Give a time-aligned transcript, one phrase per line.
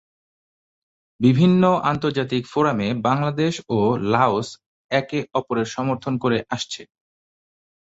[1.19, 3.79] বিভিন্ন আন্তর্জাতিক ফোরামে বাংলাদেশ ও
[4.11, 4.47] লাওস
[4.91, 6.81] একে অপরের সমর্থন করে আসছে।